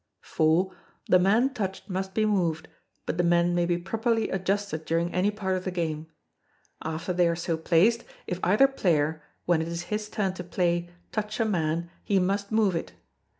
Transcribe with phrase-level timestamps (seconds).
[0.39, 0.69] iv.
[1.09, 2.67] The man touched must be moved,
[3.05, 6.07] but the men may be properly adjusted during any part of the game.
[6.81, 10.89] After they are so placed, if either player, when it is his turn to play,
[11.11, 12.93] touch a man, he must move it.